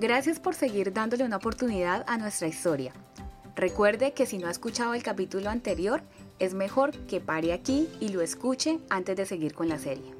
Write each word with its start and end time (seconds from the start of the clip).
Gracias 0.00 0.38
por 0.38 0.54
seguir 0.54 0.92
dándole 0.92 1.24
una 1.24 1.38
oportunidad 1.38 2.04
a 2.06 2.18
nuestra 2.18 2.46
historia. 2.46 2.92
Recuerde 3.56 4.12
que 4.12 4.26
si 4.26 4.38
no 4.38 4.46
ha 4.46 4.52
escuchado 4.52 4.94
el 4.94 5.02
capítulo 5.02 5.50
anterior, 5.50 6.02
es 6.38 6.54
mejor 6.54 6.92
que 7.08 7.18
pare 7.18 7.52
aquí 7.52 7.88
y 7.98 8.10
lo 8.10 8.22
escuche 8.22 8.78
antes 8.90 9.16
de 9.16 9.26
seguir 9.26 9.54
con 9.54 9.68
la 9.68 9.76
serie. 9.76 10.14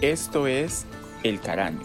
Esto 0.00 0.46
es 0.46 0.86
El 1.24 1.40
Caraño, 1.40 1.82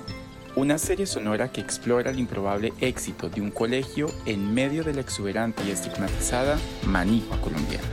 una 0.55 0.77
serie 0.77 1.05
sonora 1.05 1.51
que 1.51 1.59
explora 1.59 2.11
el 2.11 2.19
improbable 2.19 2.71
éxito 2.79 3.29
de 3.29 3.41
un 3.41 3.51
colegio 3.51 4.07
en 4.25 4.53
medio 4.53 4.83
de 4.83 4.93
la 4.93 5.01
exuberante 5.01 5.63
y 5.65 5.71
estigmatizada 5.71 6.57
manifa 6.85 7.39
colombiana. 7.41 7.83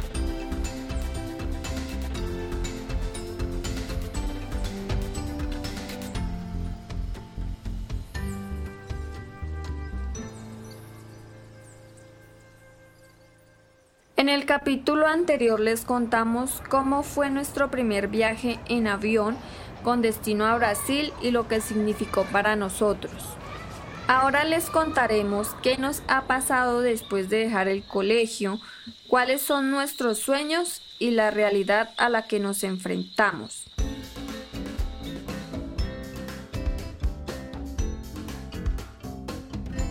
En 14.17 14.29
el 14.29 14.47
capítulo 14.47 15.09
anterior 15.09 15.59
les 15.59 15.85
contamos 15.85 16.63
cómo 16.71 17.03
fue 17.03 17.29
nuestro 17.29 17.73
primer 17.73 18.07
viaje 18.07 18.61
en 18.69 18.87
avión 18.87 19.37
con 19.83 20.03
destino 20.03 20.47
a 20.47 20.57
Brasil 20.57 21.13
y 21.21 21.31
lo 21.31 21.49
que 21.49 21.61
significó 21.61 22.25
para 22.25 22.57
nosotros. 22.57 23.13
Ahora 24.09 24.45
les 24.45 24.67
contaremos 24.67 25.49
qué 25.63 25.79
nos 25.79 26.03
ha 26.09 26.23
pasado 26.23 26.81
después 26.81 27.29
de 27.29 27.39
dejar 27.39 27.69
el 27.69 27.85
colegio, 27.85 28.61
cuáles 29.09 29.43
son 29.43 29.71
nuestros 29.71 30.19
sueños 30.19 30.83
y 30.99 31.13
la 31.13 31.31
realidad 31.31 31.91
a 31.97 32.09
la 32.09 32.27
que 32.27 32.41
nos 32.41 32.65
enfrentamos. 32.65 33.65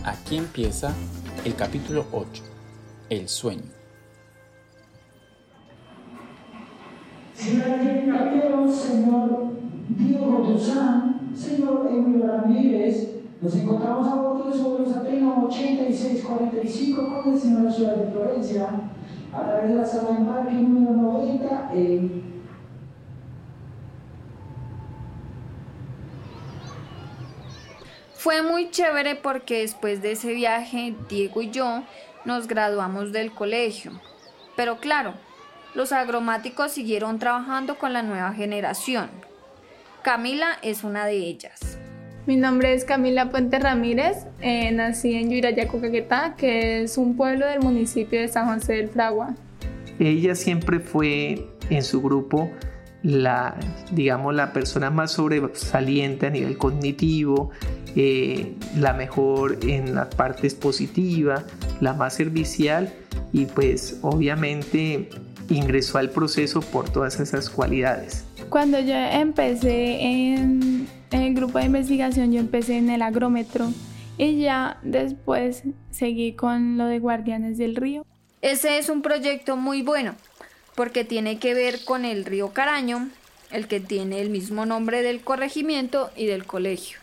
Aquí 0.04 0.36
empieza 0.36 0.94
el 1.44 1.54
capítulo 1.54 2.06
8, 2.12 2.42
El 3.08 3.28
sueño. 3.28 3.81
Emilio 12.02 12.26
Ramírez, 12.26 13.08
nos 13.40 13.54
encontramos 13.56 14.06
a 14.08 14.14
bordo 14.16 14.50
de 14.50 14.58
sobre 14.58 14.84
los 14.84 14.96
Atenas 14.96 15.44
8645 15.44 17.22
con 17.22 17.32
destino 17.32 17.58
a 17.58 17.62
la 17.62 17.72
ciudad 17.72 17.96
de 17.96 18.10
Florencia, 18.10 18.68
a 19.32 19.42
través 19.42 19.68
de 19.70 19.74
la 19.76 19.86
sala 19.86 20.10
de 20.10 20.16
embarque 20.16 20.52
número 20.52 20.92
90 20.92 21.70
en 21.74 22.32
Fue 28.14 28.40
muy 28.40 28.70
chévere 28.70 29.16
porque 29.16 29.62
después 29.62 30.00
de 30.00 30.12
ese 30.12 30.32
viaje, 30.32 30.94
Diego 31.08 31.42
y 31.42 31.50
yo 31.50 31.82
nos 32.24 32.46
graduamos 32.46 33.10
del 33.10 33.32
colegio. 33.32 34.00
Pero 34.54 34.78
claro, 34.78 35.14
los 35.74 35.90
agromáticos 35.90 36.70
siguieron 36.70 37.18
trabajando 37.18 37.78
con 37.78 37.92
la 37.92 38.04
nueva 38.04 38.32
generación. 38.32 39.10
Camila 40.02 40.56
es 40.62 40.84
una 40.84 41.04
de 41.04 41.16
ellas. 41.16 41.81
Mi 42.24 42.36
nombre 42.36 42.72
es 42.72 42.84
Camila 42.84 43.30
Puente 43.30 43.58
Ramírez, 43.58 44.26
eh, 44.40 44.70
nací 44.70 45.14
en 45.14 45.30
Yuirayaco, 45.30 45.80
Caquetá, 45.80 46.36
que 46.36 46.82
es 46.82 46.96
un 46.96 47.16
pueblo 47.16 47.46
del 47.46 47.58
municipio 47.60 48.20
de 48.20 48.28
San 48.28 48.46
José 48.46 48.74
del 48.74 48.90
Fragua. 48.90 49.34
Ella 49.98 50.36
siempre 50.36 50.78
fue 50.78 51.44
en 51.68 51.82
su 51.82 52.00
grupo 52.00 52.48
la, 53.02 53.56
digamos, 53.90 54.36
la 54.36 54.52
persona 54.52 54.88
más 54.90 55.12
sobresaliente 55.12 56.26
a 56.26 56.30
nivel 56.30 56.56
cognitivo, 56.58 57.50
eh, 57.96 58.54
la 58.78 58.92
mejor 58.92 59.58
en 59.66 59.96
las 59.96 60.14
partes 60.14 60.54
positivas, 60.54 61.44
la 61.80 61.92
más 61.92 62.14
servicial 62.14 62.92
y 63.32 63.46
pues 63.46 63.98
obviamente 64.02 65.08
ingresó 65.48 65.98
al 65.98 66.10
proceso 66.10 66.60
por 66.60 66.88
todas 66.88 67.18
esas 67.18 67.50
cualidades. 67.50 68.24
Cuando 68.48 68.78
yo 68.78 68.94
empecé 68.94 70.00
en, 70.00 70.86
en 71.12 71.22
el 71.22 71.34
grupo 71.34 71.58
de 71.58 71.66
investigación, 71.66 72.32
yo 72.32 72.40
empecé 72.40 72.76
en 72.76 72.90
el 72.90 73.02
agrómetro 73.02 73.68
y 74.18 74.40
ya 74.40 74.78
después 74.82 75.62
seguí 75.90 76.32
con 76.32 76.78
lo 76.78 76.86
de 76.86 76.98
Guardianes 76.98 77.58
del 77.58 77.76
Río. 77.76 78.04
Ese 78.40 78.78
es 78.78 78.88
un 78.88 79.02
proyecto 79.02 79.56
muy 79.56 79.82
bueno 79.82 80.14
porque 80.74 81.04
tiene 81.04 81.38
que 81.38 81.54
ver 81.54 81.84
con 81.84 82.04
el 82.04 82.24
río 82.24 82.52
Caraño, 82.52 83.08
el 83.50 83.68
que 83.68 83.80
tiene 83.80 84.20
el 84.20 84.30
mismo 84.30 84.66
nombre 84.66 85.02
del 85.02 85.20
corregimiento 85.22 86.10
y 86.16 86.26
del 86.26 86.46
colegio. 86.46 86.98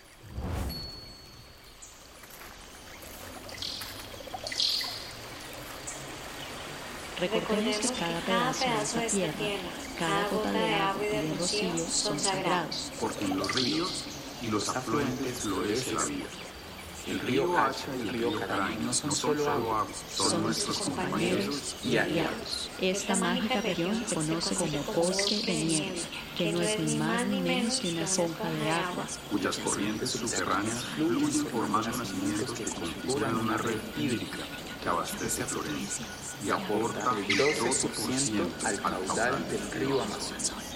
Recordemos 7.19 7.77
que 7.77 7.87
cada 7.99 8.21
pedazo 8.21 8.99
de 8.99 9.05
esta 9.05 9.31
tierra, 9.37 9.69
cada 9.99 10.29
gota 10.29 10.51
de 10.51 10.75
agua 10.75 11.03
y 11.03 11.09
de 11.09 11.35
rocío 11.35 11.85
son 11.89 12.17
sagrados. 12.17 12.91
porque 13.01 13.25
en 13.25 13.37
los 13.37 13.53
ríos 13.53 14.05
y 14.41 14.47
los 14.47 14.69
afluentes 14.69 15.39
florece 15.39 15.93
la 15.93 16.05
vida. 16.05 16.25
El 17.05 17.19
río 17.21 17.57
Hacha 17.57 17.87
y 17.97 18.01
el 18.01 18.09
río 18.09 18.39
Caraño 18.39 18.79
no 18.81 18.93
son 18.93 19.11
solo 19.11 19.49
agua, 19.49 19.87
son 20.15 20.43
nuestros 20.43 20.77
compañeros 20.79 21.75
y 21.83 21.97
aliados. 21.97 22.69
Esta 22.79 23.15
mágica 23.15 23.61
región 23.61 24.05
se 24.07 24.15
conoce 24.15 24.55
como 24.55 24.83
bosque 24.93 25.37
de 25.45 25.63
nieve, 25.65 26.01
que 26.37 26.51
no 26.51 26.61
es 26.61 26.79
ni 26.79 26.95
más 26.95 27.25
ni 27.25 27.41
menos 27.41 27.79
que 27.79 27.91
una 27.91 28.03
esponja 28.03 28.49
de 28.51 28.71
agua. 28.71 29.05
cuyas 29.31 29.57
corrientes 29.57 30.11
subterráneas 30.11 30.85
fluyen 30.95 31.45
formando 31.47 31.89
nacimientos 31.89 32.51
que 32.57 32.63
configuran 32.65 33.35
una 33.35 33.57
red 33.57 33.79
hídrica 33.97 34.37
que 34.81 34.89
abastece 34.89 35.43
a 35.43 35.45
Florencia 35.45 36.05
y 36.45 36.49
aporta 36.49 37.11
el 37.27 37.37
12% 37.37 38.65
al 38.65 38.81
caudal 38.81 39.49
del 39.49 39.71
río 39.71 40.01
Amazonas. 40.01 40.69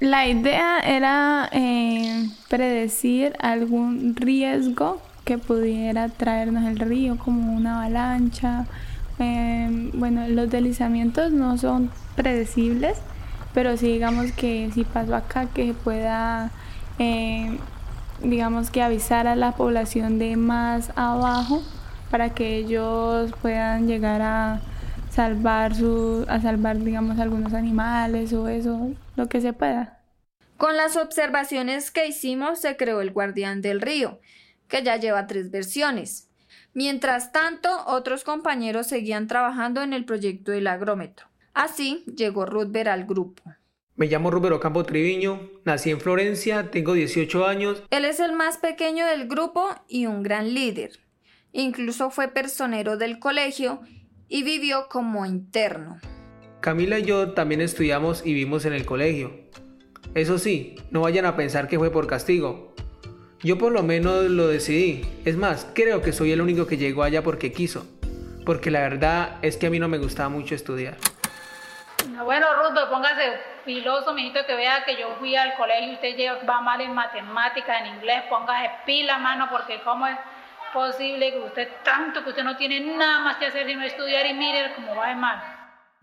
La 0.00 0.28
idea 0.28 0.78
era 0.78 1.48
eh, 1.52 2.28
predecir 2.48 3.34
algún 3.40 4.14
riesgo 4.14 5.02
que 5.24 5.38
pudiera 5.38 6.08
traernos 6.08 6.64
el 6.66 6.78
río, 6.78 7.18
como 7.18 7.52
una 7.52 7.82
avalancha. 7.82 8.66
Eh, 9.18 9.90
bueno, 9.94 10.28
los 10.28 10.50
deslizamientos 10.50 11.32
no 11.32 11.58
son 11.58 11.90
predecibles, 12.16 12.98
pero 13.52 13.76
sí 13.76 13.92
digamos 13.92 14.32
que 14.32 14.70
si 14.72 14.84
pasó 14.84 15.16
acá 15.16 15.46
que 15.46 15.74
pueda, 15.74 16.50
eh, 16.98 17.58
digamos 18.22 18.70
que 18.70 18.82
avisar 18.82 19.26
a 19.26 19.36
la 19.36 19.52
población 19.52 20.18
de 20.18 20.36
más 20.36 20.92
abajo 20.96 21.62
para 22.10 22.30
que 22.30 22.56
ellos 22.56 23.32
puedan 23.42 23.86
llegar 23.86 24.22
a 24.22 24.60
salvar 25.10 25.74
su, 25.74 26.24
a 26.28 26.40
salvar 26.40 26.78
digamos 26.78 27.18
algunos 27.18 27.52
animales 27.54 28.32
o 28.32 28.48
eso, 28.48 28.92
lo 29.16 29.28
que 29.28 29.40
se 29.40 29.52
pueda. 29.52 29.98
Con 30.56 30.76
las 30.76 30.96
observaciones 30.96 31.90
que 31.90 32.06
hicimos 32.06 32.60
se 32.60 32.76
creó 32.76 33.00
el 33.00 33.12
Guardián 33.12 33.62
del 33.62 33.80
Río, 33.80 34.20
que 34.68 34.82
ya 34.82 34.96
lleva 34.96 35.26
tres 35.26 35.50
versiones. 35.50 36.27
Mientras 36.78 37.32
tanto, 37.32 37.70
otros 37.86 38.22
compañeros 38.22 38.86
seguían 38.86 39.26
trabajando 39.26 39.82
en 39.82 39.92
el 39.92 40.04
proyecto 40.04 40.52
del 40.52 40.68
agrómetro. 40.68 41.26
Así 41.52 42.04
llegó 42.06 42.46
Rutger 42.46 42.88
al 42.88 43.04
grupo. 43.04 43.42
Me 43.96 44.06
llamo 44.06 44.30
Rubero 44.30 44.60
Campo 44.60 44.84
Triviño, 44.84 45.40
nací 45.64 45.90
en 45.90 46.00
Florencia, 46.00 46.70
tengo 46.70 46.92
18 46.92 47.46
años. 47.48 47.82
Él 47.90 48.04
es 48.04 48.20
el 48.20 48.32
más 48.32 48.58
pequeño 48.58 49.06
del 49.06 49.26
grupo 49.26 49.68
y 49.88 50.06
un 50.06 50.22
gran 50.22 50.54
líder. 50.54 51.00
Incluso 51.50 52.10
fue 52.10 52.28
personero 52.28 52.96
del 52.96 53.18
colegio 53.18 53.80
y 54.28 54.44
vivió 54.44 54.86
como 54.88 55.26
interno. 55.26 55.98
Camila 56.60 57.00
y 57.00 57.02
yo 57.02 57.32
también 57.32 57.60
estudiamos 57.60 58.24
y 58.24 58.34
vivimos 58.34 58.66
en 58.66 58.74
el 58.74 58.86
colegio. 58.86 59.32
Eso 60.14 60.38
sí, 60.38 60.76
no 60.92 61.00
vayan 61.00 61.26
a 61.26 61.34
pensar 61.34 61.66
que 61.66 61.76
fue 61.76 61.90
por 61.90 62.06
castigo. 62.06 62.67
Yo 63.40 63.56
por 63.56 63.70
lo 63.70 63.84
menos 63.84 64.24
lo 64.24 64.48
decidí. 64.48 65.02
Es 65.24 65.36
más, 65.36 65.70
creo 65.72 66.02
que 66.02 66.12
soy 66.12 66.32
el 66.32 66.40
único 66.40 66.66
que 66.66 66.76
llegó 66.76 67.04
allá 67.04 67.22
porque 67.22 67.52
quiso. 67.52 67.86
Porque 68.44 68.72
la 68.72 68.80
verdad 68.80 69.36
es 69.42 69.56
que 69.56 69.68
a 69.68 69.70
mí 69.70 69.78
no 69.78 69.86
me 69.86 69.98
gustaba 69.98 70.28
mucho 70.28 70.56
estudiar. 70.56 70.96
No, 72.10 72.24
bueno, 72.24 72.46
Ruth, 72.54 72.88
póngase 72.90 73.38
filoso, 73.64 74.12
mijito, 74.12 74.40
que 74.44 74.56
vea 74.56 74.84
que 74.84 74.96
yo 74.96 75.14
fui 75.20 75.36
al 75.36 75.54
colegio 75.56 75.92
y 75.92 75.94
usted 75.94 76.48
va 76.48 76.60
mal 76.60 76.80
en 76.80 76.92
matemáticas, 76.92 77.82
en 77.82 77.94
inglés, 77.94 78.24
póngase 78.28 78.70
pila, 78.84 79.18
mano, 79.18 79.48
porque 79.52 79.80
cómo 79.84 80.08
es 80.08 80.16
posible 80.72 81.30
que 81.30 81.38
usted 81.38 81.68
tanto 81.84 82.24
que 82.24 82.30
usted 82.30 82.42
no 82.42 82.56
tiene 82.56 82.80
nada 82.80 83.20
más 83.20 83.36
que 83.36 83.46
hacer 83.46 83.66
sino 83.66 83.84
estudiar 83.84 84.26
y 84.26 84.34
mire 84.34 84.72
cómo 84.74 84.96
va 84.96 85.08
de 85.08 85.14
mal. 85.14 85.40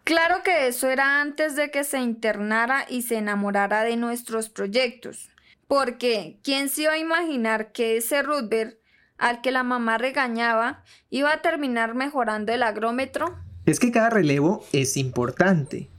Claro 0.05 0.41
que 0.41 0.67
eso 0.67 0.87
era 0.87 1.19
antes 1.19 1.57
de 1.57 1.69
que 1.69 1.83
se 1.83 1.99
internara 1.99 2.85
y 2.87 3.01
se 3.01 3.17
enamorara 3.17 3.83
de 3.83 3.97
nuestros 3.97 4.49
proyectos. 4.49 5.31
Porque, 5.67 6.39
¿quién 6.43 6.69
se 6.69 6.83
iba 6.83 6.93
a 6.93 6.97
imaginar 6.99 7.71
que 7.71 7.97
ese 7.97 8.21
Rutberg, 8.21 8.77
al 9.17 9.41
que 9.41 9.51
la 9.51 9.63
mamá 9.63 9.97
regañaba, 9.97 10.83
iba 11.09 11.33
a 11.33 11.41
terminar 11.41 11.95
mejorando 11.95 12.53
el 12.53 12.61
agrómetro? 12.61 13.35
Es 13.65 13.79
que 13.79 13.91
cada 13.91 14.11
relevo 14.11 14.63
es 14.73 14.95
importante, 14.95 15.89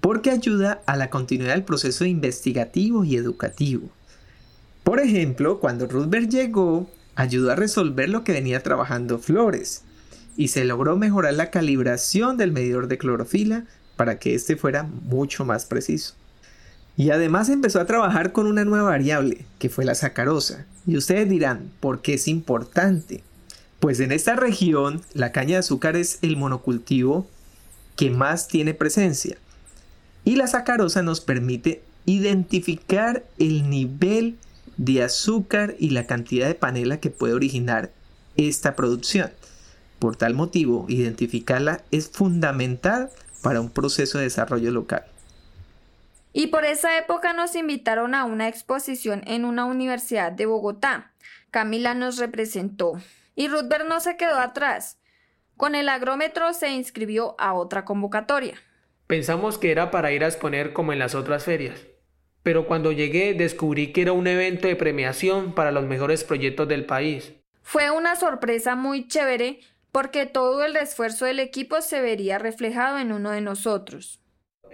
porque 0.00 0.30
ayuda 0.30 0.80
a 0.86 0.96
la 0.96 1.10
continuidad 1.10 1.52
del 1.52 1.64
proceso 1.64 2.06
investigativo 2.06 3.04
y 3.04 3.16
educativo. 3.16 3.90
Por 4.82 4.98
ejemplo, 4.98 5.60
cuando 5.60 5.86
Rutberg 5.86 6.28
llegó, 6.28 6.90
ayudó 7.14 7.52
a 7.52 7.56
resolver 7.56 8.08
lo 8.08 8.24
que 8.24 8.32
venía 8.32 8.62
trabajando 8.62 9.18
Flores, 9.18 9.84
y 10.36 10.48
se 10.48 10.64
logró 10.64 10.96
mejorar 10.96 11.34
la 11.34 11.50
calibración 11.50 12.38
del 12.38 12.52
medidor 12.52 12.88
de 12.88 12.96
clorofila 12.96 13.66
para 13.96 14.18
que 14.18 14.34
éste 14.34 14.56
fuera 14.56 14.82
mucho 14.82 15.44
más 15.44 15.66
preciso. 15.66 16.14
Y 16.96 17.10
además 17.10 17.48
empezó 17.48 17.80
a 17.80 17.86
trabajar 17.86 18.32
con 18.32 18.46
una 18.46 18.64
nueva 18.64 18.90
variable, 18.90 19.44
que 19.58 19.70
fue 19.70 19.84
la 19.84 19.94
sacarosa. 19.94 20.66
Y 20.86 20.96
ustedes 20.96 21.28
dirán, 21.28 21.70
¿por 21.80 22.02
qué 22.02 22.14
es 22.14 22.28
importante? 22.28 23.22
Pues 23.80 24.00
en 24.00 24.12
esta 24.12 24.36
región 24.36 25.02
la 25.14 25.32
caña 25.32 25.54
de 25.54 25.58
azúcar 25.58 25.96
es 25.96 26.18
el 26.22 26.36
monocultivo 26.36 27.26
que 27.96 28.10
más 28.10 28.48
tiene 28.48 28.74
presencia. 28.74 29.36
Y 30.24 30.36
la 30.36 30.46
sacarosa 30.46 31.02
nos 31.02 31.20
permite 31.20 31.82
identificar 32.04 33.24
el 33.38 33.68
nivel 33.68 34.36
de 34.76 35.02
azúcar 35.02 35.74
y 35.78 35.90
la 35.90 36.06
cantidad 36.06 36.46
de 36.46 36.54
panela 36.54 37.00
que 37.00 37.10
puede 37.10 37.34
originar 37.34 37.90
esta 38.36 38.76
producción. 38.76 39.30
Por 39.98 40.16
tal 40.16 40.34
motivo, 40.34 40.86
identificarla 40.88 41.82
es 41.90 42.08
fundamental 42.08 43.10
para 43.42 43.60
un 43.60 43.70
proceso 43.70 44.18
de 44.18 44.24
desarrollo 44.24 44.70
local. 44.70 45.04
Y 46.32 46.46
por 46.46 46.64
esa 46.64 46.96
época 46.98 47.34
nos 47.34 47.54
invitaron 47.54 48.14
a 48.14 48.24
una 48.24 48.48
exposición 48.48 49.22
en 49.26 49.44
una 49.44 49.66
universidad 49.66 50.32
de 50.32 50.46
Bogotá. 50.46 51.12
Camila 51.50 51.94
nos 51.94 52.16
representó. 52.16 52.94
Y 53.34 53.48
Ruthbert 53.48 53.86
no 53.86 54.00
se 54.00 54.16
quedó 54.16 54.38
atrás. 54.38 54.98
Con 55.58 55.74
el 55.74 55.90
agrómetro 55.90 56.54
se 56.54 56.70
inscribió 56.70 57.34
a 57.38 57.52
otra 57.52 57.84
convocatoria. 57.84 58.54
Pensamos 59.06 59.58
que 59.58 59.70
era 59.70 59.90
para 59.90 60.12
ir 60.12 60.24
a 60.24 60.28
exponer 60.28 60.72
como 60.72 60.94
en 60.94 60.98
las 60.98 61.14
otras 61.14 61.44
ferias. 61.44 61.86
Pero 62.42 62.66
cuando 62.66 62.92
llegué 62.92 63.34
descubrí 63.34 63.92
que 63.92 64.02
era 64.02 64.12
un 64.12 64.26
evento 64.26 64.68
de 64.68 64.76
premiación 64.76 65.54
para 65.54 65.70
los 65.70 65.84
mejores 65.84 66.24
proyectos 66.24 66.66
del 66.66 66.86
país. 66.86 67.34
Fue 67.60 67.90
una 67.90 68.16
sorpresa 68.16 68.74
muy 68.74 69.06
chévere 69.06 69.60
porque 69.92 70.24
todo 70.24 70.64
el 70.64 70.76
esfuerzo 70.76 71.26
del 71.26 71.40
equipo 71.40 71.82
se 71.82 72.00
vería 72.00 72.38
reflejado 72.38 72.98
en 72.98 73.12
uno 73.12 73.30
de 73.30 73.42
nosotros 73.42 74.21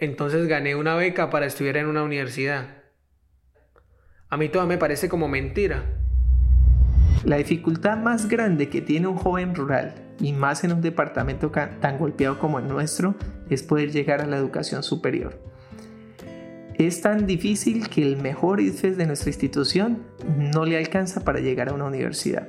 entonces 0.00 0.46
gané 0.46 0.74
una 0.74 0.94
beca 0.94 1.30
para 1.30 1.46
estudiar 1.46 1.76
en 1.78 1.86
una 1.86 2.02
universidad. 2.02 2.66
A 4.28 4.36
mí 4.36 4.48
todo 4.48 4.66
me 4.66 4.78
parece 4.78 5.08
como 5.08 5.28
mentira. 5.28 5.84
La 7.24 7.36
dificultad 7.36 7.96
más 7.96 8.28
grande 8.28 8.68
que 8.68 8.80
tiene 8.80 9.08
un 9.08 9.16
joven 9.16 9.54
rural, 9.54 9.94
y 10.20 10.32
más 10.32 10.64
en 10.64 10.72
un 10.72 10.80
departamento 10.80 11.50
tan 11.50 11.98
golpeado 11.98 12.38
como 12.38 12.58
el 12.58 12.68
nuestro, 12.68 13.14
es 13.50 13.62
poder 13.62 13.90
llegar 13.90 14.20
a 14.20 14.26
la 14.26 14.36
educación 14.36 14.82
superior. 14.82 15.40
Es 16.76 17.00
tan 17.00 17.26
difícil 17.26 17.88
que 17.88 18.02
el 18.02 18.18
mejor 18.18 18.60
IFES 18.60 18.96
de 18.96 19.06
nuestra 19.06 19.30
institución 19.30 20.04
no 20.36 20.64
le 20.64 20.76
alcanza 20.76 21.24
para 21.24 21.40
llegar 21.40 21.70
a 21.70 21.72
una 21.72 21.86
universidad. 21.86 22.48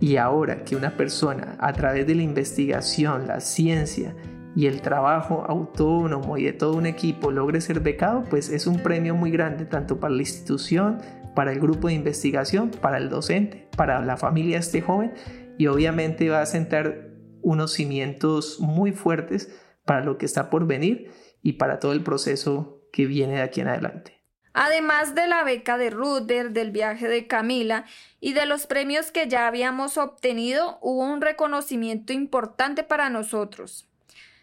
Y 0.00 0.16
ahora 0.16 0.64
que 0.64 0.76
una 0.76 0.96
persona, 0.96 1.56
a 1.58 1.72
través 1.72 2.06
de 2.06 2.14
la 2.14 2.22
investigación, 2.22 3.26
la 3.28 3.40
ciencia 3.40 4.14
y 4.54 4.66
el 4.66 4.82
trabajo 4.82 5.44
autónomo 5.48 6.36
y 6.36 6.44
de 6.44 6.52
todo 6.52 6.74
un 6.74 6.86
equipo 6.86 7.30
logre 7.30 7.60
ser 7.60 7.80
becado, 7.80 8.24
pues 8.24 8.48
es 8.48 8.66
un 8.66 8.82
premio 8.82 9.14
muy 9.14 9.30
grande 9.30 9.64
tanto 9.64 9.98
para 9.98 10.14
la 10.14 10.22
institución, 10.22 11.00
para 11.34 11.52
el 11.52 11.60
grupo 11.60 11.88
de 11.88 11.94
investigación, 11.94 12.70
para 12.70 12.98
el 12.98 13.08
docente, 13.08 13.68
para 13.76 14.04
la 14.04 14.16
familia 14.16 14.56
de 14.56 14.60
este 14.60 14.82
joven 14.82 15.14
y 15.58 15.66
obviamente 15.66 16.28
va 16.28 16.42
a 16.42 16.46
sentar 16.46 17.08
unos 17.40 17.72
cimientos 17.72 18.60
muy 18.60 18.92
fuertes 18.92 19.54
para 19.84 20.04
lo 20.04 20.18
que 20.18 20.26
está 20.26 20.50
por 20.50 20.66
venir 20.66 21.10
y 21.42 21.54
para 21.54 21.78
todo 21.78 21.92
el 21.92 22.02
proceso 22.02 22.82
que 22.92 23.06
viene 23.06 23.34
de 23.34 23.42
aquí 23.42 23.60
en 23.60 23.68
adelante. 23.68 24.22
Además 24.54 25.14
de 25.14 25.26
la 25.26 25.44
beca 25.44 25.78
de 25.78 25.88
Ruther, 25.88 26.50
del 26.50 26.72
viaje 26.72 27.08
de 27.08 27.26
Camila 27.26 27.86
y 28.20 28.34
de 28.34 28.44
los 28.44 28.66
premios 28.66 29.10
que 29.10 29.26
ya 29.26 29.46
habíamos 29.46 29.96
obtenido, 29.96 30.78
hubo 30.82 31.04
un 31.04 31.22
reconocimiento 31.22 32.12
importante 32.12 32.84
para 32.84 33.08
nosotros. 33.08 33.91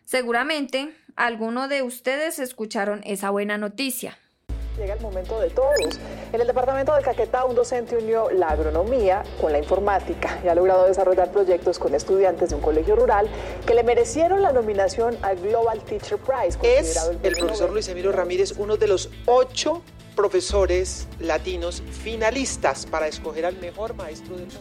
Seguramente 0.09 0.89
algunos 1.15 1.69
de 1.69 1.83
ustedes 1.83 2.39
escucharon 2.39 3.01
esa 3.03 3.29
buena 3.29 3.59
noticia. 3.59 4.17
Llega 4.75 4.95
el 4.95 5.01
momento 5.01 5.39
de 5.39 5.51
todos. 5.51 5.99
En 6.33 6.41
el 6.41 6.47
departamento 6.47 6.95
del 6.95 7.03
Caquetá, 7.03 7.45
un 7.45 7.53
docente 7.53 7.95
unió 7.95 8.31
la 8.31 8.47
agronomía 8.47 9.21
con 9.39 9.51
la 9.51 9.59
informática 9.59 10.41
y 10.43 10.47
ha 10.47 10.55
logrado 10.55 10.87
desarrollar 10.87 11.31
proyectos 11.31 11.77
con 11.77 11.93
estudiantes 11.93 12.49
de 12.49 12.55
un 12.55 12.61
colegio 12.61 12.95
rural 12.95 13.29
que 13.67 13.75
le 13.75 13.83
merecieron 13.83 14.41
la 14.41 14.51
nominación 14.51 15.15
al 15.21 15.37
Global 15.37 15.79
Teacher 15.83 16.17
Prize. 16.17 16.57
Es 16.63 17.11
el, 17.21 17.35
profesor 17.35 17.71
Luis 17.71 17.87
Emilio 17.87 18.11
Ramírez 18.11 18.55
uno 18.57 18.77
de 18.77 18.87
los 18.87 19.11
ocho 19.27 19.83
profesores 20.15 21.07
latinos 21.19 21.83
finalistas 22.01 22.87
para 22.87 23.07
escoger 23.07 23.45
al 23.45 23.57
mejor 23.57 23.93
maestro 23.93 24.37
del 24.37 24.47
mundo. 24.47 24.59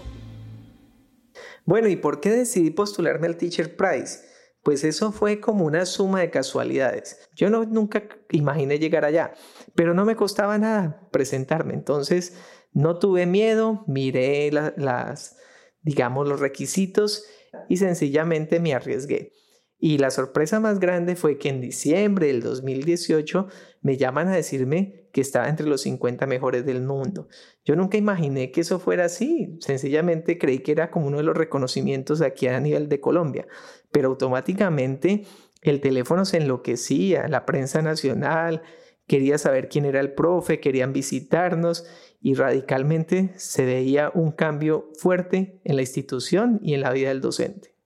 Bueno, 1.65 1.89
¿y 1.89 1.97
por 1.97 2.21
qué 2.21 2.29
decidí 2.29 2.71
postularme 2.71 3.29
al 3.29 3.39
Teacher 3.39 3.75
Prize? 3.75 4.29
Pues 4.63 4.85
eso 4.85 5.13
fue 5.13 5.41
como 5.41 5.65
una 5.65 5.87
suma 5.87 6.21
de 6.21 6.31
casualidades. 6.31 7.29
Yo 7.35 7.49
no, 7.49 7.65
nunca 7.65 8.05
imaginé 8.31 8.79
llegar 8.79 9.05
allá, 9.05 9.33
pero 9.75 9.95
no 9.95 10.05
me 10.05 10.17
costaba 10.17 10.59
nada 10.59 11.09
presentarme. 11.11 11.75
Entonces 11.75 12.37
no 12.73 12.99
tuve 12.99 13.27
miedo, 13.27 13.85
miré 13.87 14.51
las, 14.53 15.37
digamos, 15.83 16.29
los 16.29 16.41
requisitos 16.41 17.25
y 17.69 17.79
sencillamente 17.79 18.61
me 18.61 18.75
arriesgué. 18.75 19.33
Y 19.81 19.99
la 19.99 20.11
sorpresa 20.11 20.59
más 20.59 20.81
grande 20.81 21.15
fue 21.15 21.39
que 21.39 21.49
en 21.49 21.61
diciembre 21.61 22.27
del 22.27 22.43
2018 22.43 23.47
me 23.81 23.97
llaman 23.97 24.27
a 24.27 24.35
decirme 24.35 25.09
que 25.13 25.21
estaba 25.21 25.49
entre 25.49 25.69
los 25.69 25.83
50 25.83 26.27
mejores 26.27 26.67
del 26.67 26.83
mundo. 26.83 27.29
Yo 27.65 27.77
nunca 27.77 27.97
imaginé 27.97 28.51
que 28.51 28.63
eso 28.63 28.81
fuera 28.81 29.05
así, 29.05 29.57
sencillamente 29.61 30.37
creí 30.37 30.59
que 30.61 30.73
era 30.73 30.91
como 30.91 31.07
uno 31.07 31.19
de 31.19 31.23
los 31.23 31.37
reconocimientos 31.37 32.23
aquí 32.23 32.49
a 32.49 32.59
nivel 32.59 32.89
de 32.89 33.01
Colombia, 33.01 33.47
pero 33.93 34.09
automáticamente 34.09 35.25
el 35.63 35.81
teléfono 35.81 36.25
se 36.25 36.39
enloquecía, 36.39 37.29
la 37.29 37.47
prensa 37.47 37.81
nacional 37.81 38.63
quería 39.07 39.39
saber 39.39 39.69
quién 39.69 39.85
era 39.85 40.01
el 40.01 40.13
profe, 40.13 40.61
querían 40.61 40.93
visitarnos 40.93 41.87
y 42.21 42.35
radicalmente 42.35 43.33
se 43.37 43.65
veía 43.65 44.11
un 44.13 44.33
cambio 44.33 44.91
fuerte 44.99 45.61
en 45.65 45.77
la 45.77 45.83
institución 45.83 46.61
y 46.63 46.75
en 46.75 46.83
la 46.83 46.93
vida 46.93 47.09
del 47.09 47.21
docente. 47.21 47.78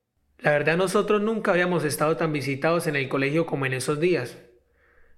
La 0.43 0.51
verdad 0.51 0.77
nosotros 0.77 1.23
nunca 1.23 1.53
habíamos 1.53 1.85
estado 1.85 2.17
tan 2.17 2.33
visitados 2.33 2.89
en 2.89 2.97
el 2.97 3.09
colegio 3.09 3.47
como 3.47 3.65
en 3.65 3.75
esos 3.75 4.01
días. 4.01 4.39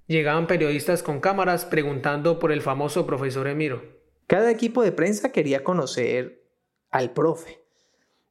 Llegaban 0.06 0.46
periodistas 0.46 1.02
con 1.02 1.20
cámaras 1.20 1.64
preguntando 1.64 2.38
por 2.38 2.52
el 2.52 2.60
famoso 2.60 3.06
profesor 3.06 3.48
Emiro. 3.48 3.82
Cada 4.26 4.50
equipo 4.50 4.82
de 4.82 4.92
prensa 4.92 5.32
quería 5.32 5.64
conocer 5.64 6.44
al 6.90 7.14
profe 7.14 7.64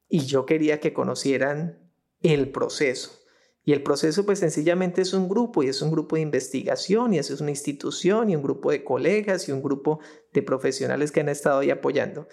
y 0.08 0.20
yo 0.20 0.46
quería 0.46 0.78
que 0.78 0.92
conocieran 0.92 1.90
el 2.22 2.50
proceso. 2.50 3.24
Y 3.64 3.72
el 3.72 3.82
proceso 3.82 4.24
pues 4.24 4.38
sencillamente 4.38 5.02
es 5.02 5.14
un 5.14 5.28
grupo 5.28 5.64
y 5.64 5.68
es 5.68 5.82
un 5.82 5.90
grupo 5.90 6.14
de 6.14 6.22
investigación 6.22 7.12
y 7.12 7.18
es 7.18 7.28
una 7.40 7.50
institución 7.50 8.30
y 8.30 8.36
un 8.36 8.42
grupo 8.42 8.70
de 8.70 8.84
colegas 8.84 9.48
y 9.48 9.52
un 9.52 9.64
grupo 9.64 9.98
de 10.32 10.42
profesionales 10.42 11.10
que 11.10 11.20
han 11.20 11.28
estado 11.28 11.58
ahí 11.58 11.70
apoyando. 11.70 12.28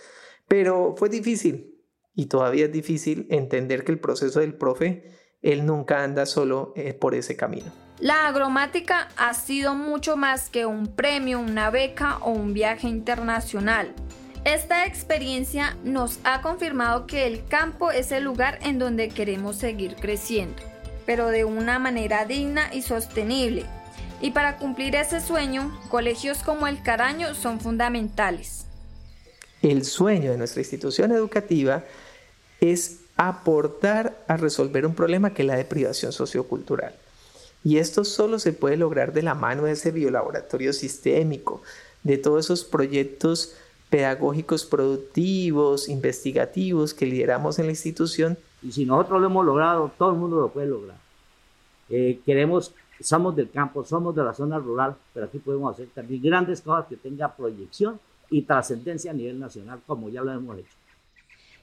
Pero 0.48 0.94
fue 0.96 1.10
difícil 1.10 1.81
y 2.14 2.26
todavía 2.28 2.66
es 2.66 2.72
difícil 2.72 3.28
entender 3.30 3.84
que 3.84 3.92
el 3.92 4.00
proceso 4.00 4.40
del 4.40 4.54
profe, 4.54 5.04
él 5.42 5.66
nunca 5.66 6.04
anda 6.04 6.26
solo 6.26 6.74
eh, 6.76 6.94
por 6.94 7.16
ese 7.16 7.36
camino. 7.36 7.72
La 8.00 8.28
agromática 8.28 9.10
ha 9.16 9.34
sido 9.34 9.76
mucho 9.76 10.18
más 10.18 10.50
que 10.50 10.66
un 10.66 10.88
premio, 10.88 11.40
una 11.40 11.70
beca 11.70 12.18
o 12.18 12.32
un 12.32 12.54
viaje 12.54 12.88
internacional. 12.88 13.94
Esta 14.44 14.88
experiencia 14.88 15.78
nos 15.84 16.20
ha 16.24 16.42
confirmado 16.42 17.06
que 17.06 17.28
el 17.28 17.46
campo 17.46 17.92
es 17.92 18.12
el 18.12 18.24
lugar 18.24 18.58
en 18.64 18.80
donde 18.80 19.10
queremos 19.10 19.56
seguir 19.56 19.96
creciendo, 19.96 20.64
pero 21.06 21.28
de 21.28 21.46
una 21.46 21.78
manera 21.78 22.26
digna 22.26 22.74
y 22.74 22.82
sostenible. 22.82 23.66
Y 24.20 24.32
para 24.32 24.58
cumplir 24.58 24.96
ese 24.96 25.22
sueño, 25.22 25.72
colegios 25.90 26.40
como 26.42 26.66
el 26.66 26.82
Caraño 26.82 27.36
son 27.36 27.60
fundamentales. 27.60 28.66
El 29.62 29.86
sueño 29.86 30.32
de 30.32 30.38
nuestra 30.38 30.62
institución 30.62 31.12
educativa 31.12 31.84
es 32.60 33.02
aportar 33.16 34.24
a 34.28 34.38
resolver 34.38 34.86
un 34.86 34.96
problema 34.96 35.34
que 35.34 35.44
es 35.44 35.48
la 35.48 35.56
deprivación 35.56 36.12
sociocultural. 36.12 36.96
Y 37.64 37.78
esto 37.78 38.04
solo 38.04 38.40
se 38.40 38.54
puede 38.54 38.78
lograr 38.78 39.14
de 39.14 39.22
la 39.22 39.36
mano 39.36 39.64
de 39.64 39.74
ese 39.74 39.92
biolaboratorio 39.92 40.74
sistémico, 40.74 41.62
de 42.02 42.18
todos 42.18 42.46
esos 42.46 42.64
proyectos 42.64 43.54
pedagógicos 43.92 44.66
productivos, 44.66 45.88
investigativos 45.90 46.96
que 46.96 47.06
lideramos 47.06 47.60
en 47.60 47.66
la 47.66 47.72
institución. 47.72 48.38
Y 48.64 48.72
si 48.72 48.86
nosotros 48.86 49.22
lo 49.22 49.28
hemos 49.28 49.46
logrado, 49.46 49.92
todo 49.96 50.12
el 50.12 50.18
mundo 50.18 50.40
lo 50.40 50.50
puede 50.50 50.68
lograr. 50.68 50.98
Eh, 51.90 52.20
queremos, 52.26 52.74
somos 53.00 53.36
del 53.36 53.52
campo, 53.52 53.86
somos 53.86 54.16
de 54.16 54.24
la 54.24 54.34
zona 54.34 54.58
rural, 54.58 54.96
pero 55.14 55.28
aquí 55.28 55.38
podemos 55.38 55.74
hacer 55.74 55.90
también 55.94 56.24
grandes 56.24 56.62
cosas 56.62 56.88
que 56.88 56.96
tengan 56.96 57.36
proyección 57.36 58.00
y 58.32 58.42
trascendencia 58.44 59.12
a 59.12 59.14
nivel 59.14 59.40
nacional, 59.40 59.82
como 59.86 60.10
ya 60.10 60.22
lo 60.22 60.32
hemos 60.32 60.58
hecho. 60.58 60.76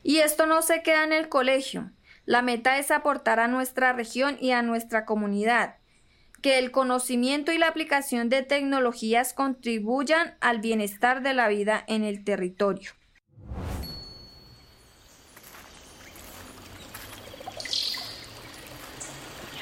Y 0.04 0.18
esto 0.18 0.46
no 0.46 0.62
se 0.62 0.82
queda 0.82 1.02
en 1.02 1.12
el 1.12 1.28
colegio. 1.28 1.90
La 2.26 2.42
meta 2.42 2.78
es 2.78 2.90
aportar 2.90 3.40
a 3.40 3.48
nuestra 3.48 3.92
región 3.92 4.36
y 4.40 4.52
a 4.52 4.62
nuestra 4.62 5.04
comunidad, 5.06 5.76
que 6.42 6.58
el 6.58 6.70
conocimiento 6.70 7.50
y 7.50 7.58
la 7.58 7.68
aplicación 7.68 8.28
de 8.28 8.42
tecnologías 8.42 9.32
contribuyan 9.32 10.34
al 10.40 10.60
bienestar 10.60 11.22
de 11.22 11.34
la 11.34 11.48
vida 11.48 11.82
en 11.88 12.04
el 12.04 12.22
territorio. 12.22 12.92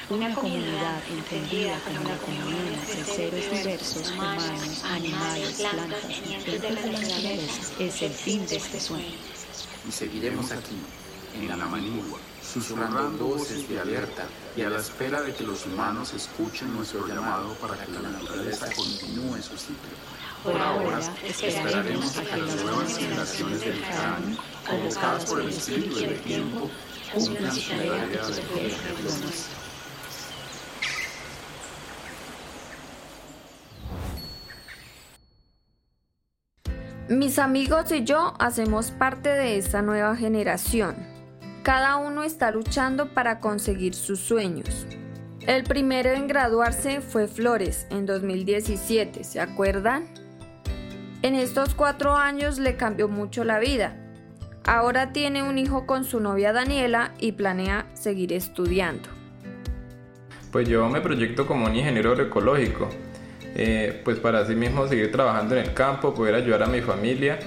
Una 0.09 0.33
comunidad 0.33 1.03
entendida 1.09 1.77
como 1.81 1.99
una 1.99 2.17
comunidad 2.19 2.81
de 2.95 3.03
seres 3.03 3.51
diversos, 3.51 4.09
humanos, 4.11 4.83
animales, 4.85 5.51
plantas 5.51 6.05
y 6.25 6.33
entes 6.33 6.61
de 6.61 6.71
la 6.71 6.81
naturaleza 6.81 7.73
es 7.77 8.01
el 8.03 8.13
fin 8.13 8.47
de 8.47 8.55
este 8.55 8.79
sueño. 8.79 9.17
Y 9.85 9.91
seguiremos 9.91 10.49
aquí, 10.53 10.77
en 11.35 11.49
la 11.49 11.65
manigua, 11.65 12.19
susurrando 12.41 13.25
voces 13.25 13.67
de 13.67 13.81
alerta 13.81 14.25
y 14.55 14.61
a 14.61 14.69
la 14.69 14.79
espera 14.79 15.21
de 15.21 15.35
que 15.35 15.43
los 15.43 15.65
humanos 15.65 16.13
escuchen 16.13 16.73
nuestro 16.73 17.05
llamado 17.05 17.53
para 17.55 17.75
que 17.75 17.91
la 17.91 18.09
naturaleza 18.09 18.67
continúe 18.73 19.41
su 19.41 19.57
ciclo. 19.57 19.91
Por 20.41 20.55
ahora, 20.55 21.01
esperaremos 21.21 22.17
a 22.17 22.21
que 22.23 22.37
las 22.37 22.63
nuevas 22.63 22.97
generaciones 22.97 23.59
del 23.59 23.81
Carán, 23.81 24.37
convocadas 24.65 25.25
por 25.25 25.41
el 25.41 25.49
espíritu 25.49 25.95
del 25.95 26.17
tiempo, 26.21 26.69
cumplan 27.13 27.53
su 27.53 27.69
tarea 27.69 28.07
de 28.07 28.17
proteger 28.17 29.66
Mis 37.09 37.39
amigos 37.39 37.89
y 37.93 38.03
yo 38.03 38.33
hacemos 38.37 38.91
parte 38.91 39.29
de 39.29 39.57
esta 39.57 39.81
nueva 39.81 40.17
generación. 40.17 40.97
Cada 41.63 41.95
uno 41.95 42.23
está 42.23 42.51
luchando 42.51 43.13
para 43.13 43.39
conseguir 43.39 43.93
sus 43.93 44.19
sueños. 44.19 44.85
El 45.47 45.63
primero 45.63 46.09
en 46.09 46.27
graduarse 46.27 46.99
fue 46.99 47.29
Flores 47.29 47.87
en 47.91 48.05
2017, 48.05 49.23
¿se 49.23 49.39
acuerdan? 49.39 50.03
En 51.21 51.35
estos 51.35 51.75
cuatro 51.75 52.13
años 52.13 52.59
le 52.59 52.75
cambió 52.75 53.07
mucho 53.07 53.45
la 53.45 53.59
vida. 53.59 53.95
Ahora 54.65 55.13
tiene 55.13 55.43
un 55.43 55.57
hijo 55.57 55.85
con 55.85 56.03
su 56.03 56.19
novia 56.19 56.51
Daniela 56.51 57.13
y 57.21 57.31
planea 57.31 57.87
seguir 57.93 58.33
estudiando. 58.33 59.07
Pues 60.51 60.67
yo 60.67 60.89
me 60.89 60.99
proyecto 60.99 61.47
como 61.47 61.67
un 61.67 61.75
ingeniero 61.77 62.11
agroecológico 62.11 62.89
eh, 63.59 64.01
pues 64.05 64.19
para 64.19 64.39
así 64.39 64.55
mismo 64.55 64.87
seguir 64.87 65.11
trabajando 65.11 65.57
en 65.57 65.65
el 65.65 65.73
campo, 65.73 66.13
poder 66.13 66.35
ayudar 66.35 66.61
a 66.61 66.67
mi 66.67 66.81
familia, 66.81 67.39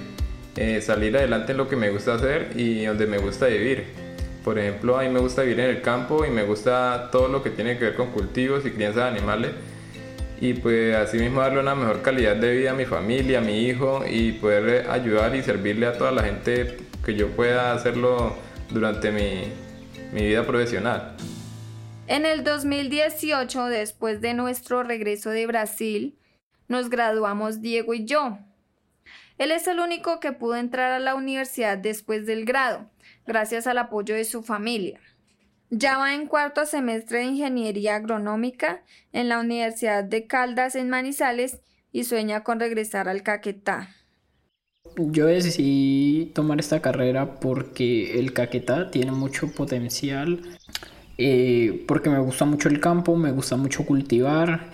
eh, 0.57 0.81
salir 0.81 1.17
adelante 1.17 1.53
en 1.53 1.59
lo 1.59 1.69
que 1.69 1.77
me 1.77 1.89
gusta 1.91 2.15
hacer 2.15 2.51
y 2.57 2.85
donde 2.85 3.07
me 3.07 3.19
gusta 3.19 3.47
vivir. 3.47 3.85
Por 4.45 4.59
ejemplo, 4.59 4.99
a 4.99 5.03
mí 5.03 5.09
me 5.09 5.21
gusta 5.21 5.43
vivir 5.43 5.61
en 5.61 5.71
el 5.71 5.83
campo 5.83 6.27
y 6.27 6.31
me 6.31 6.43
gusta 6.43 7.11
todo 7.13 7.29
lo 7.29 7.45
que 7.45 7.51
tiene 7.51 7.79
que 7.79 7.85
ver 7.85 7.95
con 7.95 8.11
cultivos 8.11 8.67
y 8.67 8.73
crianza 8.73 9.05
de 9.05 9.19
animales 9.19 9.51
y 10.41 10.55
pues 10.55 10.97
así 10.97 11.19
mismo 11.19 11.43
darle 11.43 11.61
una 11.61 11.75
mejor 11.77 12.03
calidad 12.03 12.35
de 12.35 12.57
vida 12.57 12.71
a 12.73 12.75
mi 12.75 12.87
familia, 12.87 13.39
a 13.39 13.43
mi 13.43 13.67
hijo 13.67 14.03
y 14.11 14.33
poder 14.33 14.91
ayudar 14.91 15.37
y 15.37 15.43
servirle 15.43 15.87
a 15.87 15.93
toda 15.93 16.11
la 16.11 16.25
gente 16.25 16.79
que 17.05 17.15
yo 17.15 17.29
pueda 17.29 17.73
hacerlo 17.73 18.35
durante 18.71 19.13
mi, 19.13 19.45
mi 20.13 20.27
vida 20.27 20.45
profesional. 20.45 21.15
En 22.11 22.27
el 22.27 22.43
2018, 22.43 23.67
después 23.67 24.21
de 24.21 24.35
nuestro 24.35 24.83
regreso 24.83 25.31
de 25.31 25.47
Brasil, 25.47 26.19
nos 26.67 26.91
graduamos 26.91 27.63
Diego 27.63 27.95
y 27.95 28.05
yo. 28.05 28.37
Él 29.39 29.53
es 29.53 29.69
el 29.69 29.79
único 29.79 30.19
que 30.19 30.33
pudo 30.33 30.57
entrar 30.57 30.91
a 30.91 30.99
la 30.99 31.15
universidad 31.15 31.79
después 31.79 32.27
del 32.27 32.47
grado, 32.47 32.91
gracias 33.29 33.69
al 33.69 33.79
apoyo 33.79 34.17
de 34.17 34.25
su 34.25 34.43
familia. 34.43 34.99
Ya 35.71 35.99
va 35.99 36.13
en 36.13 36.27
cuarto 36.27 36.67
semestre 36.67 37.19
de 37.19 37.27
Ingeniería 37.27 37.95
Agronómica 37.95 38.83
en 39.13 39.29
la 39.29 39.39
Universidad 39.39 40.03
de 40.03 40.27
Caldas 40.27 40.75
en 40.75 40.91
Manizales 40.91 41.61
y 41.93 42.03
sueña 42.03 42.43
con 42.43 42.59
regresar 42.59 43.09
al 43.09 43.23
Caquetá. 43.23 43.89
Yo 44.97 45.27
decidí 45.27 46.33
tomar 46.35 46.59
esta 46.59 46.83
carrera 46.83 47.39
porque 47.39 48.19
el 48.19 48.33
Caquetá 48.33 48.91
tiene 48.91 49.13
mucho 49.13 49.53
potencial 49.53 50.41
eh, 51.21 51.85
porque 51.87 52.09
me 52.09 52.19
gusta 52.19 52.45
mucho 52.45 52.69
el 52.69 52.81
campo, 52.81 53.17
me 53.17 53.31
gusta 53.31 53.57
mucho 53.57 53.85
cultivar 53.85 54.69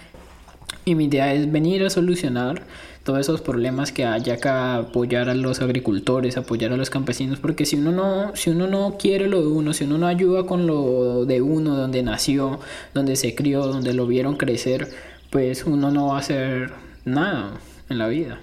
y 0.84 0.94
mi 0.94 1.06
idea 1.06 1.34
es 1.34 1.50
venir 1.50 1.84
a 1.84 1.90
solucionar 1.90 2.62
todos 3.02 3.20
esos 3.20 3.40
problemas 3.40 3.90
que 3.92 4.04
haya 4.04 4.34
acá, 4.34 4.76
apoyar 4.76 5.28
a 5.28 5.34
los 5.34 5.60
agricultores, 5.60 6.36
apoyar 6.36 6.72
a 6.72 6.76
los 6.76 6.90
campesinos, 6.90 7.38
porque 7.38 7.66
si 7.66 7.76
uno 7.76 7.92
no, 7.92 8.36
si 8.36 8.50
uno 8.50 8.66
no 8.66 8.96
quiere 8.98 9.28
lo 9.28 9.40
de 9.40 9.46
uno, 9.48 9.72
si 9.72 9.84
uno 9.84 9.98
no 9.98 10.06
ayuda 10.06 10.44
con 10.46 10.66
lo 10.66 11.24
de 11.24 11.40
uno, 11.40 11.76
donde 11.76 12.02
nació, 12.02 12.60
donde 12.94 13.16
se 13.16 13.34
crió, 13.34 13.66
donde 13.66 13.94
lo 13.94 14.06
vieron 14.06 14.36
crecer, 14.36 14.88
pues 15.30 15.64
uno 15.64 15.90
no 15.90 16.08
va 16.08 16.16
a 16.16 16.20
hacer 16.20 16.72
nada 17.04 17.60
en 17.88 17.98
la 17.98 18.08
vida. 18.08 18.40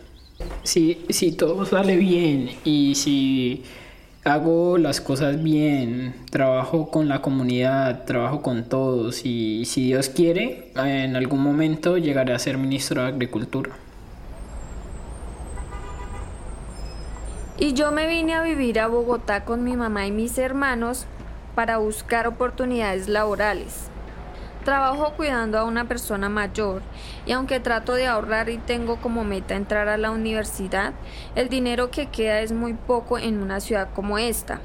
Si, 0.63 1.00
si 1.10 1.33
todo 1.33 1.65
sale 1.65 1.98
bien 1.98 2.50
y 2.63 2.95
si 2.95 3.63
hago 4.24 4.77
las 4.77 5.01
cosas 5.01 5.42
bien, 5.44 6.15
trabajo 6.30 6.89
con 6.89 7.10
la 7.10 7.22
comunidad, 7.22 8.06
trabajo 8.06 8.42
con 8.42 8.63
todos 8.63 9.25
y 9.25 9.65
si 9.65 9.88
Dios 9.88 10.10
quiere, 10.10 10.72
en 10.75 11.15
algún 11.15 11.42
momento 11.42 11.98
llegaré 11.98 12.34
a 12.34 12.39
ser 12.39 12.58
ministro 12.58 13.01
de 13.01 13.10
Agricultura. 13.10 13.72
Y 17.58 17.74
yo 17.74 17.92
me 17.92 18.08
vine 18.08 18.34
a 18.34 18.42
vivir 18.42 18.80
a 18.80 18.88
Bogotá 18.88 19.46
con 19.46 19.63
mi 19.63 19.75
mamá 19.77 20.08
y 20.08 20.12
mis 20.12 20.38
hermanos 20.38 21.06
para 21.56 21.77
buscar 21.77 22.27
oportunidades 22.27 23.08
laborales. 23.08 23.93
Trabajo 24.63 25.12
cuidando 25.17 25.60
a 25.60 25.65
una 25.65 25.89
persona 25.89 26.29
mayor 26.29 26.82
y 27.25 27.34
aunque 27.34 27.60
trato 27.60 27.96
de 27.96 28.08
ahorrar 28.08 28.50
y 28.50 28.58
tengo 28.58 28.96
como 28.96 29.25
meta 29.25 29.55
entrar 29.55 29.89
a 29.89 29.98
la 29.98 30.12
universidad, 30.12 30.93
el 31.36 31.50
dinero 31.50 31.91
que 31.91 32.05
queda 32.05 32.39
es 32.39 32.53
muy 32.53 32.74
poco 32.74 33.20
en 33.20 33.41
una 33.41 33.60
ciudad 33.60 33.89
como 33.93 34.17
esta. 34.17 34.62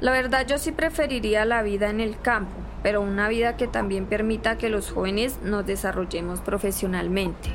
La 0.00 0.12
verdad 0.12 0.46
yo 0.46 0.58
sí 0.58 0.70
preferiría 0.70 1.44
la 1.44 1.62
vida 1.62 1.90
en 1.90 2.00
el 2.00 2.20
campo, 2.20 2.54
pero 2.84 3.00
una 3.00 3.28
vida 3.28 3.56
que 3.56 3.66
también 3.66 4.06
permita 4.06 4.56
que 4.56 4.68
los 4.68 4.92
jóvenes 4.92 5.40
nos 5.42 5.66
desarrollemos 5.66 6.40
profesionalmente. 6.40 7.48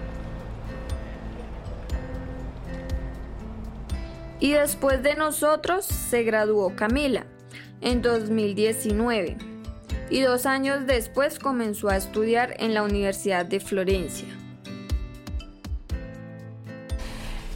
Y 4.41 4.51
después 4.51 5.01
de 5.01 5.15
nosotros 5.15 5.85
se 5.85 6.23
graduó 6.23 6.75
Camila 6.75 7.25
en 7.79 8.01
2019 8.01 9.50
y 10.12 10.20
dos 10.22 10.46
años 10.46 10.86
después 10.86 11.39
comenzó 11.39 11.89
a 11.89 11.96
estudiar 11.96 12.56
en 12.60 12.74
la 12.74 12.84
Universidad 12.84 13.46
de 13.46 13.60
Florencia. 13.60 14.27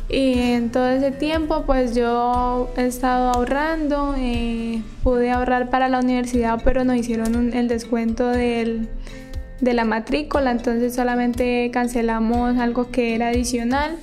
Y 0.08 0.40
en 0.40 0.72
todo 0.72 0.88
ese 0.90 1.12
tiempo 1.12 1.64
pues 1.66 1.94
yo 1.94 2.70
he 2.78 2.86
estado 2.86 3.32
ahorrando, 3.32 4.16
eh, 4.18 4.82
pude 5.04 5.32
ahorrar 5.32 5.70
para 5.70 5.90
la 5.90 6.00
universidad 6.00 6.62
pero 6.64 6.86
no 6.86 6.96
hicieron 6.96 7.54
el 7.54 7.68
descuento 7.68 8.30
de 8.30 8.88
la 9.62 9.84
matrícula, 9.84 10.52
entonces 10.52 10.96
solamente 10.96 11.70
cancelamos 11.74 12.58
algo 12.58 12.92
que 12.92 13.16
era 13.16 13.30
adicional 13.30 13.98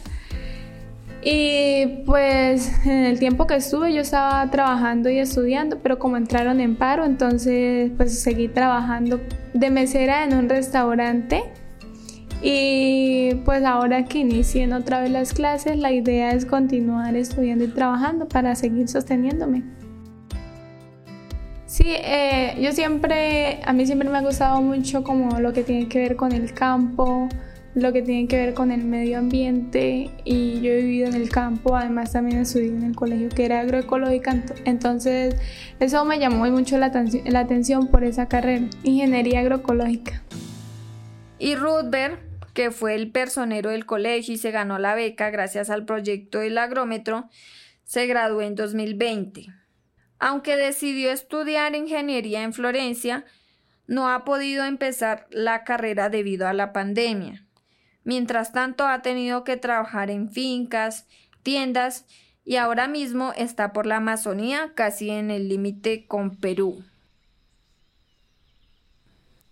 y 1.25 2.03
pues 2.05 2.85
en 2.85 3.05
el 3.05 3.19
tiempo 3.19 3.47
que 3.47 3.55
estuve 3.55 3.93
yo 3.93 4.01
estaba 4.01 4.51
trabajando 4.51 5.09
y 5.09 5.19
estudiando, 5.19 5.79
pero 5.79 5.99
como 5.99 6.17
entraron 6.17 6.61
en 6.61 6.77
paro, 6.77 7.05
entonces 7.05 7.93
pues 7.97 8.19
seguí 8.21 8.49
trabajando 8.49 9.21
de 9.55 9.71
mesera 9.71 10.25
en 10.25 10.35
un 10.35 10.49
restaurante. 10.49 11.45
Y 12.45 13.37
pues 13.45 13.65
ahora 13.65 14.05
que 14.07 14.19
inicien 14.19 14.73
otra 14.73 15.01
vez 15.01 15.11
las 15.13 15.33
clases, 15.33 15.79
la 15.79 15.93
idea 15.93 16.33
es 16.33 16.45
continuar 16.45 17.15
estudiando 17.15 17.65
y 17.65 17.69
trabajando 17.69 18.27
para 18.27 18.57
seguir 18.57 18.89
sosteniéndome. 18.89 19.63
Sí, 21.67 21.85
eh, 21.87 22.59
yo 22.61 22.73
siempre, 22.73 23.61
a 23.65 23.73
mí 23.73 23.87
siempre 23.87 24.09
me 24.09 24.19
ha 24.19 24.23
gustado 24.23 24.61
mucho 24.61 25.05
como 25.05 25.39
lo 25.39 25.53
que 25.53 25.63
tiene 25.63 25.89
que 25.89 26.01
ver 26.01 26.17
con 26.17 26.33
el 26.33 26.53
campo, 26.53 27.29
lo 27.75 27.93
que 27.93 28.03
tiene 28.03 28.29
que 28.29 28.37
ver 28.37 28.55
con 28.55 28.71
el 28.71 28.85
medio 28.85 29.19
ambiente 29.19 30.11
y 30.25 30.61
yo 30.61 30.73
he 30.73 30.83
vivido 30.83 31.09
en 31.09 31.15
el 31.15 31.31
campo, 31.31 31.75
además 31.75 32.13
también 32.13 32.41
estudié 32.41 32.69
en 32.69 32.83
el 32.83 32.95
colegio 32.95 33.31
que 33.31 33.47
era 33.47 33.61
agroecológica, 33.61 34.43
entonces 34.65 35.37
eso 35.81 36.05
me 36.05 36.19
llamó 36.19 36.45
mucho 36.51 36.77
la, 36.79 36.93
la 37.25 37.41
atención 37.41 37.89
por 37.89 38.05
esa 38.05 38.29
carrera, 38.29 38.67
ingeniería 38.83 39.41
agroecológica. 39.41 40.23
Y 41.39 41.55
Ruthberg, 41.55 42.19
que 42.53 42.71
fue 42.71 42.95
el 42.95 43.11
personero 43.11 43.71
del 43.71 43.87
colegio 43.87 44.35
y 44.35 44.39
se 44.39 44.51
ganó 44.51 44.79
la 44.79 44.95
beca 44.95 45.31
gracias 45.31 45.71
al 45.71 45.87
proyecto 45.87 46.41
del 46.41 46.59
agrómetro, 46.59 47.31
se 47.85 48.07
graduó 48.07 48.43
en 48.43 48.55
2020. 48.55 49.47
Aunque 50.19 50.57
decidió 50.57 51.11
estudiar 51.11 51.75
ingeniería 51.75 52.43
en 52.43 52.53
Florencia, 52.53 53.25
no 53.87 54.09
ha 54.09 54.25
podido 54.25 54.65
empezar 54.65 55.27
la 55.31 55.65
carrera 55.65 56.11
debido 56.11 56.47
a 56.47 56.53
la 56.53 56.73
pandemia. 56.73 57.45
Mientras 58.05 58.53
tanto 58.53 58.87
ha 58.87 59.03
tenido 59.03 59.45
que 59.45 59.57
trabajar 59.57 60.11
en 60.11 60.31
fincas, 60.31 61.07
tiendas 61.43 62.07
y 62.45 62.57
ahora 62.57 62.89
mismo 62.89 63.33
está 63.37 63.73
por 63.73 63.87
la 63.87 63.97
Amazonía, 63.97 64.73
casi 64.75 65.11
en 65.11 65.31
el 65.31 65.49
límite 65.49 66.07
con 66.07 66.37
Perú. 66.37 66.85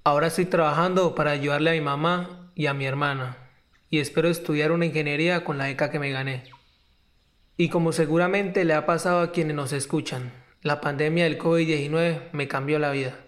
Ahora 0.02 0.28
estoy 0.28 0.47
trabajando 0.47 1.14
para 1.14 1.30
ayudarle 1.30 1.71
a 1.71 1.75
mi 1.75 1.80
mamá 1.80 2.50
y 2.54 2.66
a 2.66 2.75
mi 2.75 2.87
hermana 2.87 3.37
y 3.90 3.99
espero 3.99 4.28
estudiar 4.28 4.73
una 4.73 4.87
ingeniería 4.87 5.45
con 5.45 5.59
la 5.59 5.64
beca 5.64 5.90
que 5.90 5.99
me 5.99 6.11
gané. 6.11 6.45
Y 7.57 7.69
como 7.69 7.92
seguramente 7.92 8.64
le 8.64 8.73
ha 8.75 8.87
pasado 8.87 9.21
a 9.21 9.33
quienes 9.33 9.57
nos 9.57 9.73
escuchan, 9.73 10.33
la 10.62 10.80
pandemia 10.80 11.25
del 11.25 11.38
COVID-19 11.38 12.30
me 12.33 12.49
cambió 12.49 12.78
la 12.78 12.92
vida. 12.92 13.19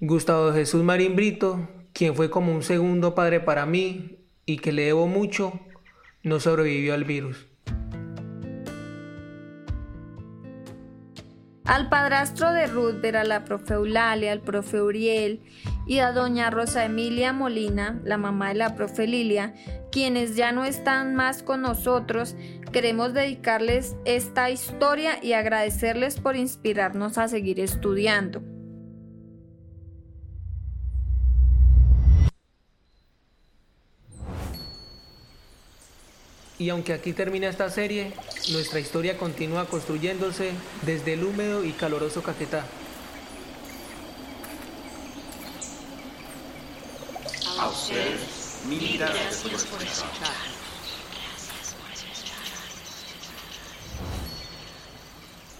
Gustavo 0.00 0.52
Jesús 0.52 0.84
Marín 0.84 1.16
Brito, 1.16 1.68
quien 1.98 2.14
fue 2.14 2.30
como 2.30 2.54
un 2.54 2.62
segundo 2.62 3.16
padre 3.16 3.40
para 3.40 3.66
mí 3.66 4.20
y 4.46 4.58
que 4.58 4.70
le 4.70 4.84
debo 4.84 5.08
mucho, 5.08 5.58
no 6.22 6.38
sobrevivió 6.38 6.94
al 6.94 7.02
virus. 7.02 7.48
Al 11.64 11.88
padrastro 11.88 12.52
de 12.52 12.68
Ruth, 12.68 13.00
ver 13.00 13.16
a 13.16 13.24
la 13.24 13.44
profe 13.44 13.74
Eulalia, 13.74 14.30
al 14.30 14.42
profe 14.42 14.80
Uriel 14.80 15.42
y 15.88 15.98
a 15.98 16.12
doña 16.12 16.50
Rosa 16.50 16.84
Emilia 16.84 17.32
Molina, 17.32 18.00
la 18.04 18.16
mamá 18.16 18.50
de 18.50 18.54
la 18.54 18.76
profe 18.76 19.08
Lilia, 19.08 19.54
quienes 19.90 20.36
ya 20.36 20.52
no 20.52 20.64
están 20.64 21.16
más 21.16 21.42
con 21.42 21.62
nosotros, 21.62 22.36
queremos 22.72 23.12
dedicarles 23.12 23.96
esta 24.04 24.50
historia 24.50 25.18
y 25.20 25.32
agradecerles 25.32 26.20
por 26.20 26.36
inspirarnos 26.36 27.18
a 27.18 27.26
seguir 27.26 27.58
estudiando. 27.58 28.40
Y 36.58 36.70
aunque 36.70 36.92
aquí 36.92 37.12
termina 37.12 37.48
esta 37.48 37.70
serie, 37.70 38.12
nuestra 38.50 38.80
historia 38.80 39.16
continúa 39.16 39.66
construyéndose 39.66 40.50
desde 40.82 41.12
el 41.12 41.22
húmedo 41.22 41.64
y 41.64 41.70
caloroso 41.70 42.20
Caquetá. 42.22 42.64
A 47.60 47.68
ustedes, 47.68 48.62
mil 48.68 48.98
gracias 48.98 49.66
por 49.66 49.82
escuchar. 49.82 50.58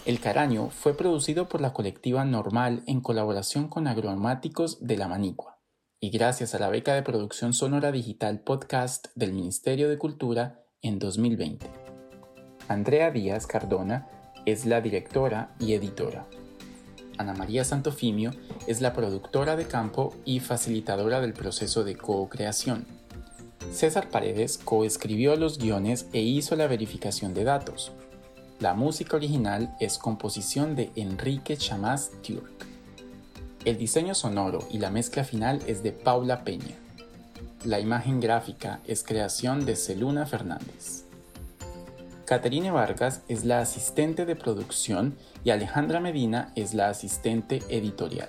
El 0.05 0.21
Caraño 0.21 0.71
fue 0.71 0.97
producido 0.97 1.49
por 1.49 1.61
la 1.61 1.75
colectiva 1.75 2.25
Normal 2.25 2.83
en 2.87 3.03
colaboración 3.03 3.69
con 3.69 3.87
agromáticos 3.87 4.79
de 4.81 4.97
La 4.97 5.07
Manicua 5.07 5.61
y 6.01 6.11
gracias 6.11 6.55
a 6.55 6.59
la 6.59 6.71
beca 6.71 6.95
de 6.95 7.03
producción 7.03 7.53
sonora 7.53 7.93
digital 7.93 8.41
podcast 8.41 9.09
del 9.15 9.33
Ministerio 9.33 9.89
de 9.89 9.99
Cultura 9.99 10.65
en 10.83 10.99
2020. 10.99 11.67
Andrea 12.69 13.11
Díaz 13.11 13.47
Cardona 13.47 14.09
es 14.47 14.65
la 14.65 14.81
directora 14.81 15.55
y 15.59 15.73
editora. 15.73 16.27
Ana 17.17 17.35
María 17.35 17.65
Santofimio 17.65 18.31
es 18.69 18.81
la 18.81 18.93
productora 18.93 19.57
de 19.57 19.67
campo 19.67 20.15
y 20.25 20.39
facilitadora 20.39 21.21
del 21.21 21.33
proceso 21.33 21.83
de 21.83 21.97
co-creación. 21.97 22.87
César 23.73 24.09
Paredes 24.09 24.59
coescribió 24.59 25.35
los 25.37 25.59
guiones 25.59 26.07
e 26.13 26.21
hizo 26.21 26.55
la 26.55 26.69
verificación 26.69 27.35
de 27.35 27.45
datos. 27.45 27.91
La 28.61 28.75
música 28.75 29.17
original 29.17 29.75
es 29.81 29.99
composición 29.99 30.77
de 30.77 30.91
Enrique 30.95 31.57
Chamás 31.57 32.13
Turk. 32.23 32.67
El 33.65 33.79
diseño 33.79 34.15
sonoro 34.15 34.61
y 34.71 34.79
la 34.79 34.91
mezcla 34.91 35.25
final 35.25 35.61
es 35.67 35.83
de 35.83 35.93
Paula 35.93 36.45
Peña. 36.45 36.77
La 37.65 37.81
imagen 37.81 38.21
gráfica 38.21 38.79
es 38.87 39.03
creación 39.03 39.67
de 39.67 39.75
Celuna 39.75 40.27
Fernández. 40.27 41.03
Caterine 42.25 42.71
Vargas 42.71 43.23
es 43.27 43.45
la 43.45 43.61
asistente 43.61 44.27
de 44.27 44.37
producción 44.37 45.17
y 45.43 45.51
Alejandra 45.51 45.99
Medina 45.99 46.53
es 46.55 46.73
la 46.73 46.89
asistente 46.89 47.61
editorial. 47.69 48.29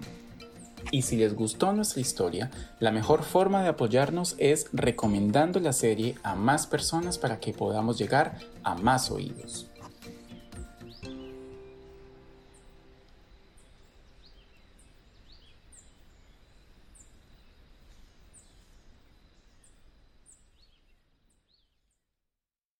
Y 0.90 1.02
si 1.02 1.16
les 1.16 1.34
gustó 1.34 1.72
nuestra 1.72 2.00
historia, 2.00 2.50
la 2.78 2.90
mejor 2.90 3.22
forma 3.22 3.62
de 3.62 3.68
apoyarnos 3.68 4.34
es 4.38 4.66
recomendando 4.72 5.60
la 5.60 5.72
serie 5.72 6.16
a 6.22 6.34
más 6.34 6.66
personas 6.66 7.18
para 7.18 7.40
que 7.40 7.52
podamos 7.52 7.98
llegar 7.98 8.38
a 8.62 8.74
más 8.74 9.10
oídos. 9.10 9.70